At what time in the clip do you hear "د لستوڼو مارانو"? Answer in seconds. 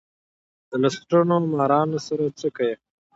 0.69-1.99